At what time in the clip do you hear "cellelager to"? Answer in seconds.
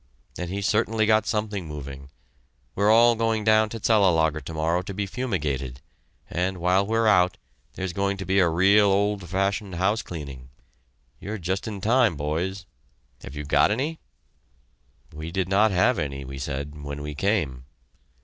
3.79-4.53